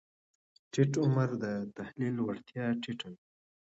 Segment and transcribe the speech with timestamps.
[0.71, 1.45] ټیټ عمر د
[1.77, 3.21] تحلیل وړتیا ټیټه وي.